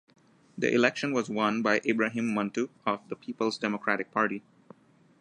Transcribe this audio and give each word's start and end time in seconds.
The 0.57 0.73
election 0.73 1.13
was 1.13 1.29
won 1.29 1.61
by 1.61 1.77
Ibrahim 1.85 2.33
Mantu 2.33 2.69
of 2.87 3.07
the 3.09 3.15
Peoples 3.15 3.59
Democratic 3.59 4.09
Party. 4.11 4.41